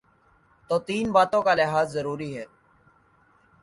[0.69, 2.45] تو تین باتوں کا لحاظ ضروری ہے۔